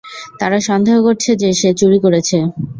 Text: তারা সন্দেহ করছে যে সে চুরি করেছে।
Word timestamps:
তারা 0.39 0.57
সন্দেহ 0.67 0.95
করছে 1.03 1.31
যে 1.41 1.49
সে 1.59 1.69
চুরি 1.79 1.97
করেছে। 2.05 2.37